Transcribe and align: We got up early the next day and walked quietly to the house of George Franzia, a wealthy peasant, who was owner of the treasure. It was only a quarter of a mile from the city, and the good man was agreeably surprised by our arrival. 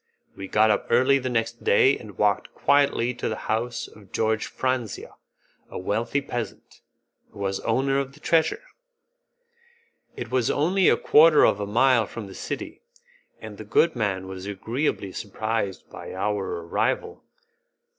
We 0.35 0.47
got 0.47 0.71
up 0.71 0.87
early 0.89 1.19
the 1.19 1.29
next 1.29 1.63
day 1.63 1.95
and 1.95 2.17
walked 2.17 2.55
quietly 2.55 3.13
to 3.13 3.29
the 3.29 3.35
house 3.45 3.87
of 3.87 4.11
George 4.11 4.47
Franzia, 4.47 5.13
a 5.69 5.77
wealthy 5.77 6.21
peasant, 6.21 6.81
who 7.29 7.37
was 7.37 7.59
owner 7.59 7.99
of 7.99 8.13
the 8.13 8.19
treasure. 8.19 8.63
It 10.15 10.31
was 10.31 10.49
only 10.49 10.89
a 10.89 10.97
quarter 10.97 11.45
of 11.45 11.59
a 11.59 11.67
mile 11.67 12.07
from 12.07 12.25
the 12.25 12.33
city, 12.33 12.81
and 13.39 13.59
the 13.59 13.63
good 13.63 13.95
man 13.95 14.27
was 14.27 14.47
agreeably 14.47 15.11
surprised 15.11 15.87
by 15.91 16.15
our 16.15 16.63
arrival. 16.65 17.23